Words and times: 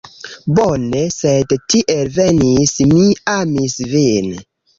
Bone, 0.59 0.95
sed 1.15 1.53
tiel 1.73 2.09
venis, 2.17 2.73
mi 2.95 3.05
amis 3.37 3.79
vin 3.95 4.33